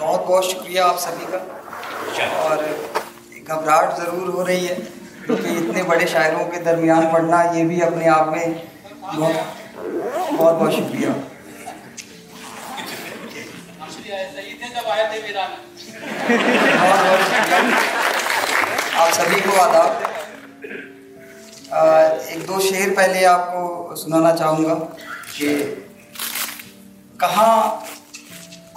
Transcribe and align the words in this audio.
بہت 0.00 0.26
بہت 0.26 0.44
شکریہ 0.44 0.80
آپ 0.80 1.00
سبھی 1.00 1.26
کا۔ 1.30 1.38
اور 2.32 2.56
گھبراہٹ 3.46 3.96
ضرور 3.96 4.28
ہو 4.28 4.46
رہی 4.46 4.68
ہے 4.68 4.74
کیونکہ 5.26 5.48
اتنے 5.48 5.82
بڑے 5.82 6.06
شاعروں 6.06 6.44
کے 6.50 6.60
درمیان 6.60 7.06
پڑھنا 7.12 7.42
یہ 7.54 7.64
بھی 7.64 7.82
اپنے 7.82 8.08
آپ 8.08 8.28
میں 8.28 8.46
بہت 9.14 9.36
بہت 10.36 10.54
بہت 10.54 10.72
شکریہ۔ 10.72 11.08
بہت 16.80 16.98
بہت 17.06 17.28
شکریہ 17.28 17.74
آپ 18.94 19.12
سبھی 19.12 19.40
کو 19.40 19.60
آداب۔ 19.60 20.06
ایک 22.26 22.48
دو 22.48 22.60
شعر 22.60 22.88
پہلے 22.96 23.24
آپ 23.26 23.52
کو 23.52 23.94
سنانا 23.96 24.36
چاہوں 24.36 24.64
گا 24.64 24.74
کہ 25.38 25.74
کہاں 27.20 27.52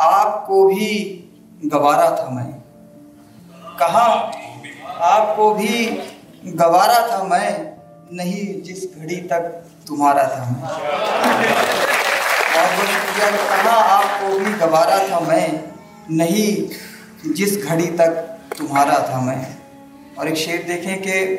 آپ 0.03 0.47
کو 0.47 0.67
بھی 0.67 1.25
گوارا 1.73 2.09
تھا 2.09 2.29
میں۔ 2.29 2.51
کہاں؟ 3.79 4.31
آپ 4.95 5.35
کو 5.35 5.53
بھی 5.53 5.97
گوارا 6.59 7.07
تھا 7.07 7.23
میں، 7.23 7.75
نہیں 8.11 8.65
جس 8.65 8.85
گھڑی 8.95 9.21
تک 9.21 9.67
تمہارا 9.87 10.23
تھا 10.23 10.43
میں۔ 10.43 10.63
بہت 10.63 10.75
بہت 12.55 12.87
شکریہ، 12.87 13.37
کہاں 13.37 13.97
آپ 13.97 14.21
کو 14.21 14.39
بھی 14.39 14.51
گوارا 14.61 14.97
تھا 15.07 15.19
میں، 15.19 15.47
نہیں 16.09 16.73
جس 17.27 17.57
گھڑی 17.67 17.91
تک 17.95 18.31
تمہارا 18.57 18.97
تھا 18.97 19.19
میں۔ 19.19 19.45
اور 20.15 20.25
ایک 20.25 20.37
شعر 20.37 20.67
دیکھیں 20.67 20.97
کہ 20.97 21.37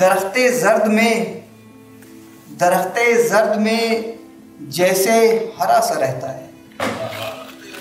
درخت 0.00 0.38
زرد 0.54 0.86
میں، 0.86 1.40
درخت 2.60 2.98
زرد 3.28 3.56
میں 3.56 4.02
جیسے 4.60 5.46
ہرا 5.60 5.80
سا 5.82 6.00
رہتا 6.00 6.34
ہے۔ 6.34 6.49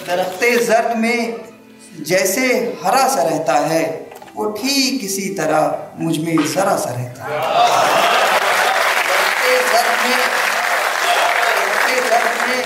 درخت 0.09 0.43
زرد 0.67 0.95
میں 0.95 1.17
جیسے 1.99 2.73
ہرا 2.83 3.07
سا 3.13 3.23
رہتا 3.29 3.69
ہے، 3.69 4.03
وہ 4.35 4.51
ٹھیک 4.51 5.03
اسی 5.03 5.35
طرح 5.35 5.71
مجھ 5.95 6.19
میں 6.19 6.35
ذرا 6.53 6.77
سا 6.83 6.89
رہتا 6.89 7.25
ہے۔ 7.25 7.37
درخت 9.09 9.71
زرد 9.71 10.05
میں 10.05 10.17
درخت 11.87 12.09
زرد 12.09 12.49
میں 12.49 12.63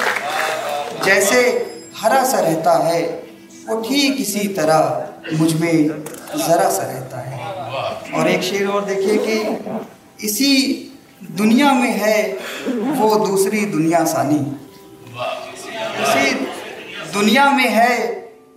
جیسے 1.04 1.64
ہرا 2.04 2.24
سا 2.32 2.42
رہتا 2.42 2.88
ہے، 2.88 3.22
وہ 3.68 3.84
ٹھیک 3.88 4.22
اسی 4.22 4.48
طرح 4.48 5.00
مجھ 5.32 5.56
میں 5.56 5.74
ذرا 6.48 6.70
سا 6.72 6.88
رہتا 6.94 7.30
ہے۔ 7.30 7.38
اور 8.12 8.26
ایک 8.26 8.44
شعر 8.44 8.74
اور 8.74 8.82
دیکھیے 8.82 9.18
کہ 9.18 9.44
اسی 10.18 10.54
دنیا 11.20 11.74
میں 11.74 11.94
ہے 11.94 12.36
وہ 12.98 13.26
دوسری 13.26 13.66
دنیا 13.66 14.06
ثانی۔ 14.06 14.40
اسی 16.04 16.30
دنیا 17.14 17.50
میں 17.56 17.70
ہے، 17.76 17.96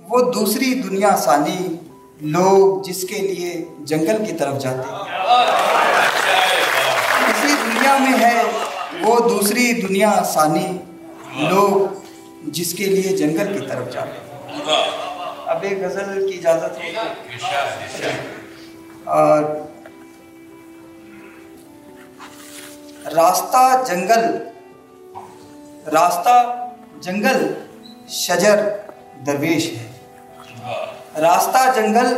وہ 0.09 0.19
دوسری 0.33 0.73
دنیا 0.83 1.15
ثانی 1.25 1.61
لوگ 2.35 2.83
جس 2.83 3.03
کے 3.09 3.19
لیے 3.19 3.53
جنگل 3.91 4.25
کی 4.27 4.33
طرف 4.39 4.59
جاتے 4.63 4.85
اسی 7.31 7.55
دنیا 7.65 7.97
میں 8.01 8.19
ہے، 8.21 8.43
وہ 9.03 9.19
دوسری 9.29 9.73
دنیا 9.81 10.13
ثانی 10.33 10.67
لوگ 11.51 11.75
جس 12.59 12.73
کے 12.75 12.85
لیے 12.85 13.17
جنگل 13.17 13.53
کی 13.53 13.67
طرف 13.67 13.93
جاتے 13.93 14.75
اب 15.51 15.63
ایک 15.63 15.83
غزل 15.83 16.29
کی 16.29 16.39
اجازت 16.39 16.79
ہو 16.79 16.83
اور 19.17 19.43
راستہ 23.17 23.65
جنگل 23.89 24.25
راستہ 25.93 26.37
جنگل 27.03 27.47
شجر 28.09 28.69
درویش 29.27 29.71
ہے۔ 29.71 29.89
راستہ 31.21 31.81
جنگل 31.81 32.17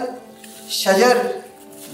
شجر 0.69 1.17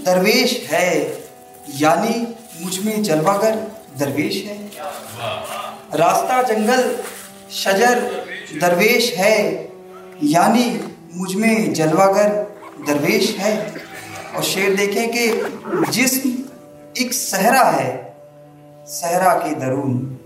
درویش 0.07 0.73
ہے۔ 0.73 1.21
یعنی 1.69 2.25
مجھ 2.61 2.81
میں 2.81 2.97
جلوہ 2.97 3.43
گر 3.43 3.55
درویش 4.01 4.45
ہے۔ 4.45 4.67
راستہ 5.99 6.53
جنگل 6.53 6.97
شجر 7.51 7.99
درویش 8.61 9.19
ہے۔ 9.19 9.67
یعنی 10.21 10.79
مجھ 11.15 11.37
میں 11.37 11.75
جلوہ 11.75 12.15
گر 12.15 12.43
درویش 12.87 13.39
ہے۔ 13.39 13.71
اور 14.35 14.43
شعر 14.43 14.75
دیکھیں 14.75 15.13
کہ 15.13 15.33
جسم 15.91 16.43
ایک 16.95 17.15
صحرا 17.15 17.77
ہے۔ 17.77 18.03
صحرا 18.87 19.39
کے 19.39 19.55
درون۔ 19.55 20.17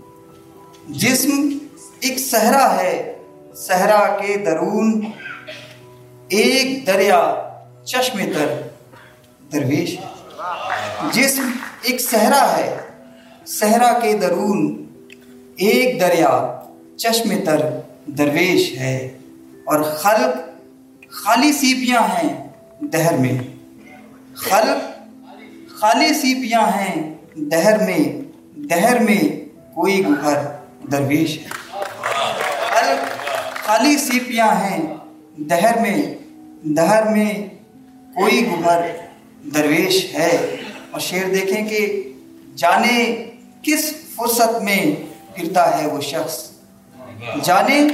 جسم 0.89 1.57
ایک 1.99 2.19
صحرا 2.19 2.81
ہے۔ 2.81 3.15
صحرا 3.55 4.17
کے 4.17 4.37
درون 4.37 5.05
ایک 6.29 6.87
دریا 6.87 7.49
چشم 7.85 8.19
تر 8.33 8.61
درویش 9.53 9.99
ہے۔ 9.99 10.05
جسم 11.13 11.51
ایک 11.81 12.01
صحرا 12.01 12.57
ہے۔ 12.57 12.77
صحرا 13.45 13.99
کے 13.99 14.13
درون 14.13 14.85
ایک 15.57 16.01
دریا 16.01 16.61
چشم 16.97 17.33
تر 17.45 17.59
درویش 18.05 18.71
ہے۔ 18.79 19.17
اور 19.65 19.81
خلق 19.81 20.37
خالی 21.09 21.53
سیپیاں 21.53 22.01
ہیں 22.01 22.47
دہر 22.81 23.17
میں۔ 23.17 23.37
خلق 24.35 24.89
خالی 25.69 26.13
سیپیاں 26.13 26.67
ہیں 26.77 27.13
دہر 27.35 27.77
میں۔ 27.77 28.21
دہر 28.55 28.99
میں 28.99 29.39
کوئی 29.75 30.05
گہر 30.05 30.45
درویش 30.91 31.39
ہے۔ 31.39 31.58
خالی 33.69 33.97
سیپیاں 33.97 34.47
ہیں۔ 34.47 34.95
دہر 35.37 35.81
میں 35.81 36.15
دہر 36.63 37.03
میں 37.03 37.33
کوئی 38.15 38.47
گہر 38.47 38.81
درویش 39.53 40.13
ہے۔ 40.13 40.55
اور 40.91 40.99
شعر 40.99 41.29
دیکھیں 41.29 41.69
کہ 41.69 42.13
جانے 42.55 43.25
کس 43.61 43.93
فرصت 44.15 44.61
میں 44.61 44.95
پھرتا 45.35 45.81
ہے 45.81 45.87
وہ 45.87 46.01
شخص۔ 46.01 46.49
جانے 47.43 47.87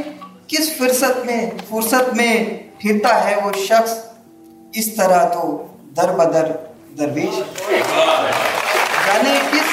کس 0.48 0.78
فرصت 0.78 1.26
میں 1.26 1.52
فرصت 1.70 2.14
میں 2.14 2.44
پھرتا 2.80 3.30
ہے 3.30 3.36
وہ 3.44 3.52
شخص۔ 3.54 3.92
اس 4.74 4.96
طرح 4.96 5.26
تو 5.26 5.68
در 5.98 6.12
بدر 6.12 6.52
درویش 6.98 7.36
جانے 9.08 9.40
کس 9.52 9.66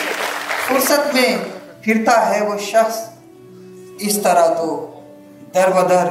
فرصت 0.67 1.15
میں 1.15 1.37
پھرتا 1.83 2.35
ہے 2.35 2.47
وہ 2.47 2.59
شخص۔ 2.59 3.01
اس 3.99 4.23
طرح 4.23 4.55
تو 4.55 4.89
در 5.55 5.71
بدر 5.71 6.07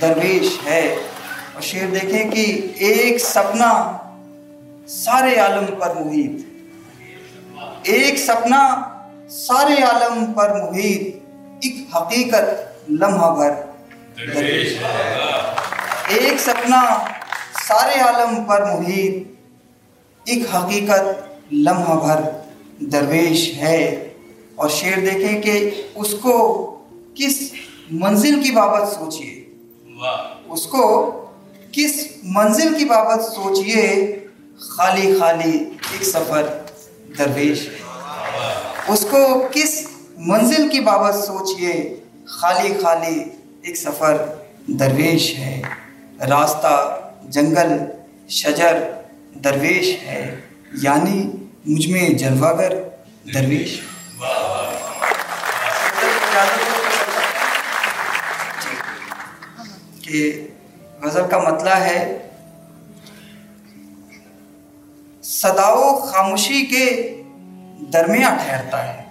درویش 0.00 0.66
ہے۔ 0.66 0.96
اور 1.54 1.62
شعر 1.62 1.86
دیکھیں 1.94 2.30
کہ 2.30 2.66
ایک 2.78 3.18
سپنا 3.18 3.96
سارے 4.86 5.36
عالم 5.36 5.64
پر 5.78 5.94
محیط۔ 5.94 6.46
ایک 7.82 8.18
سپنا 8.18 8.82
سارے 9.30 9.82
عالم 9.82 10.32
پر 10.32 10.62
محیط۔ 10.62 11.16
ایک 11.60 11.96
حقیقت 11.96 12.44
لمحہ 12.90 13.34
بھر۔ 13.34 13.50
درویش 14.34 14.78
ایک 16.08 16.40
سپنا 16.40 17.04
سارے 17.68 18.00
عالم 18.00 18.44
پر 18.44 18.64
محیط۔ 18.64 19.28
ایک 20.24 20.54
حقیقت 20.54 21.02
لمحہ 21.52 21.94
بھر۔ 21.94 22.20
درویش 22.80 23.54
ہے۔ 23.56 24.08
اور 24.54 24.68
شعر 24.68 24.98
دیکھیں 24.98 25.42
کہ 25.42 25.70
اس 25.94 26.14
کو 26.22 26.64
کس 27.14 27.52
منزل 27.90 28.42
کی 28.42 28.50
بابت 28.50 28.88
سوچئے۔ 28.88 29.44
اس 30.48 30.66
کو 30.66 31.12
کس 31.72 32.08
منزل 32.22 32.78
کی 32.78 32.84
بابت 32.84 33.24
سوچئے؟ 33.24 34.16
خالی 34.58 35.18
خالی 35.18 35.52
ایک 35.92 36.02
سفر 36.02 36.62
درویش۔ 37.18 37.68
ہے 37.68 37.76
اس 38.88 39.06
کو 39.10 39.48
کس 39.52 39.86
منزل 40.16 40.68
کی 40.68 40.80
بابت 40.80 41.14
سوچئے؟ 41.14 42.00
خالی 42.26 42.74
خالی 42.82 43.24
ایک 43.62 43.76
سفر 43.76 44.16
درویش 44.66 45.34
ہے۔ 45.38 45.62
راستہ 46.20 47.00
جنگل 47.28 47.68
شجر 48.28 48.78
درویش 49.44 49.96
ہے۔ 50.06 50.40
یعنی 50.82 51.30
مجھ 51.66 51.88
میں 51.88 52.08
جلوہ 52.10 52.58
گر 52.58 52.82
درویش۔ 53.34 53.80
کہ 60.08 60.46
غزل 61.02 61.28
کا 61.30 61.38
مطلع 61.38 61.74
ہے۔ 61.74 62.18
صداؤ 65.22 65.98
خاموشی 65.98 66.66
کے 66.66 67.16
درمیان 67.92 68.36
ٹھہرتا 68.36 68.94
ہے۔ 68.94 69.04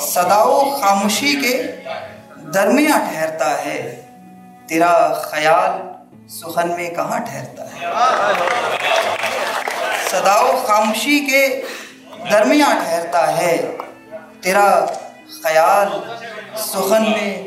صداؤ 0.00 0.76
خاموشی 0.80 1.36
کے 1.42 1.76
درمیان 2.54 3.00
ٹھہرتا 3.12 3.64
ہے۔ 3.64 4.04
تیرا 4.68 5.14
خیال 5.14 5.70
سخن 6.28 6.70
میں 6.70 6.90
کہاں 6.90 7.18
ٹھہرتا 7.18 7.64
ہے؟ 7.64 7.86
صداؤ 10.10 10.64
خاموشی 10.66 11.20
کے 11.20 11.62
درمیان 12.32 12.76
ٹھہرتا 12.84 13.38
ہے۔ 13.38 13.76
تیرا 14.40 14.86
خیال 15.42 15.88
سخن 16.56 17.02
میں 17.02 17.44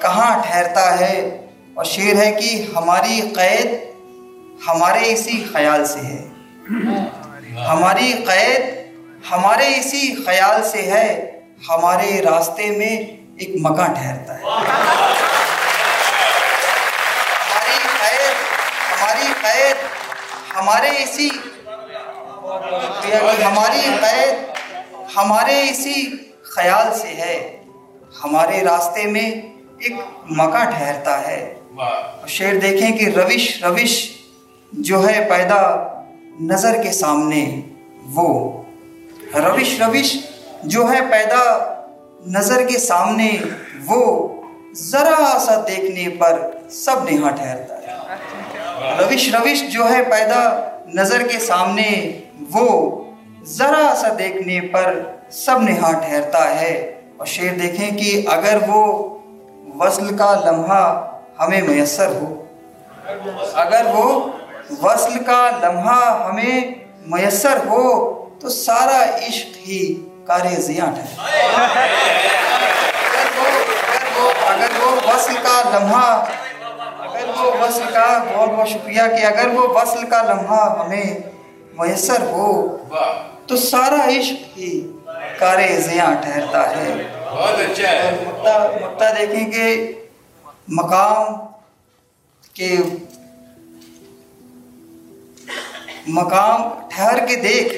کہاں 0.00 0.42
ٹھہرتا 0.42 1.00
ہے؟ 1.00 1.47
اور 1.78 1.84
شعر 1.84 2.16
ہے 2.16 2.32
کہ 2.32 2.66
ہماری 2.76 3.20
قید 3.20 3.68
ہمارے 4.66 5.12
اسی 5.12 5.44
خیال 5.52 5.84
سے 5.84 6.00
ہے۔ 6.00 6.28
ہماری 7.68 8.12
قید 8.12 8.62
ہمارے 9.30 9.66
اسی 9.76 10.14
خیال 10.26 10.70
سے 10.70 10.82
ہے، 10.82 11.40
ہمارے 11.68 12.20
راستے 12.22 12.70
میں 12.70 12.96
ایک 13.38 13.50
مکان 13.60 13.92
ٹھہرتا 13.92 14.38
ہے۔ 14.38 14.42
ہماری 17.44 17.78
قید 18.00 18.34
ہماری 18.92 19.32
قید، 19.42 19.76
ہمارے 20.56 20.90
اسی، 21.02 21.28
ہماری 23.44 23.90
قید 24.00 24.34
ہمارے 25.16 25.60
اسی 25.70 26.10
خیال 26.42 26.98
سے 26.98 27.08
ہے۔ 27.08 27.62
ہمارے 28.24 28.64
راستے 28.64 29.02
میں 29.06 29.30
ایک 29.80 29.92
مکہ 30.30 30.64
ٹھہرتا 30.70 31.28
ہے۔ 31.28 31.54
شعر 32.26 32.54
دیکھیں 32.54 32.96
کہ 32.96 33.18
روش 33.18 33.64
روش 33.64 34.10
جو 34.72 35.08
ہے 35.08 35.26
پیدا 35.30 35.88
نظر 36.40 36.82
کے 36.82 36.92
سامنے 36.92 37.60
وہ۔ 38.14 38.62
روش 39.34 39.80
روش 39.80 40.16
جو 40.62 40.92
ہے 40.92 41.00
پیدا 41.10 41.74
نظر 42.26 42.66
کے 42.66 42.78
سامنے 42.78 43.36
وہ 43.86 44.28
ذرا 44.72 45.38
سا 45.46 45.64
دیکھنے 45.68 46.08
پر 46.08 46.50
سب 46.70 47.10
نہاں 47.10 47.30
ٹھہرتا 47.30 47.78
ہے۔ 47.78 47.94
روش 48.98 49.34
روش 49.34 49.72
جو 49.72 49.90
ہے 49.90 50.02
پیدا 50.04 50.70
نظر 50.94 51.26
کے 51.26 51.38
سامنے 51.38 52.20
وہ 52.52 53.04
ذرا 53.44 53.94
سا 53.96 54.08
دیکھنے 54.18 54.60
پر 54.60 55.02
سب 55.30 55.62
نہاں 55.62 55.92
ٹھہرتا 55.92 56.60
ہے۔ 56.60 57.00
اور 57.16 57.26
شعر 57.26 57.54
دیکھیں 57.54 57.90
کہ 57.90 58.24
اگر 58.28 58.58
وہ 58.68 59.08
وصل 59.78 60.16
کا 60.16 60.42
لمحہ 60.46 61.17
ہمیں 61.40 61.60
میسر 61.62 62.06
ہو۔ 62.06 62.44
اگر 63.54 63.86
وہ 63.94 64.30
وصل 64.82 65.24
کا 65.24 65.50
لمحہ 65.62 66.28
ہمیں 66.28 66.60
میسر 67.06 67.56
ہو 67.66 67.84
تو 68.40 68.48
سارا 68.48 69.02
عشق 69.26 69.68
ہی 69.68 69.80
کار 70.26 70.46
زیاں 70.58 70.86
ٹھہرے 70.86 72.26
اگر 74.48 74.68
وہ 74.80 74.90
وصل 75.06 75.34
کا 75.42 75.62
لمحہ 75.74 76.24
اگر 77.00 77.28
وہ 77.36 77.52
وصل 77.60 77.82
کا 77.92 78.24
بہت 78.34 78.50
بہت 78.50 78.68
شکریہ 78.68 79.02
کہ 79.16 79.26
اگر 79.26 79.48
وہ 79.48 79.68
وصل 79.68 80.06
کا 80.06 80.22
لمحہ 80.22 80.78
ہمیں 80.78 81.14
میسر 81.72 82.22
ہو 82.22 82.76
تو 83.46 83.56
سارا 83.56 84.04
عشق 84.08 84.58
ہی 84.58 84.70
کار 85.38 85.58
زیاں 85.78 86.14
ٹھہرتا 86.22 86.70
ہے۔ 86.70 86.94
بہت 87.30 87.60
اچھا 87.60 87.90
ہے۔ 87.90 89.26
دیکھیں 89.26 89.50
کہ 89.52 89.66
مقام 90.68 91.34
کے 92.54 92.76
مقام 96.06 96.62
ٹھہر 96.88 97.26
کے 97.26 97.36
دیکھ، 97.36 97.74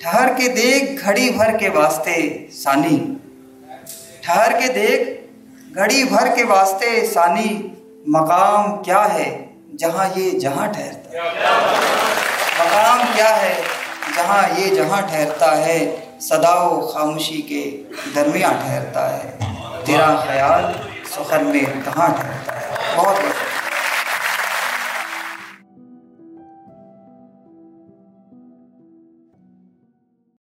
ٹھہر 0.00 0.28
کے 0.36 0.48
دیکھ 0.48 1.04
گھڑی 1.04 1.30
بھر 1.30 1.56
کے 1.56 1.68
واسطے 1.68 2.46
ثانی۔ 2.52 3.16
ٹھہر 4.20 4.60
کے 4.60 4.72
دیکھ 4.72 5.10
گھڑی 5.74 6.04
بھر 6.04 6.34
کے 6.36 6.44
واسطے 6.44 7.06
ثانی، 7.06 7.68
مقام 8.06 8.82
کیا 8.82 9.14
ہے 9.14 9.46
جہاں 9.78 10.18
یہ 10.18 10.30
جہاں 10.30 10.72
ٹھہرتا 10.72 11.12
ہے؟ 11.12 11.20
مقام 12.58 12.98
کیا 13.14 13.42
ہے 13.42 13.62
جہاں 14.16 14.60
یہ 14.60 14.74
جہاں 14.74 15.00
ٹھہرتا 15.02 15.56
ہے؟ 15.56 15.96
صدا 16.20 16.54
و 16.54 16.86
خاموشی 16.86 17.42
کے 17.42 17.82
درمیان 18.14 18.54
ٹھہرتا 18.54 19.16
ہے۔ 19.16 19.38
تیرا 19.84 20.16
خیال 20.16 20.89
سخن 21.10 21.44
میں 21.44 21.64
کہاں 21.84 22.08
ٹھہرتا 22.16 22.54
ہے 22.54 22.59